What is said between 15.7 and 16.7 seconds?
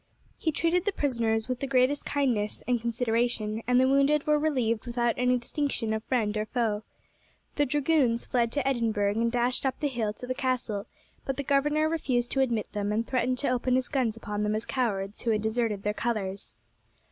their colours.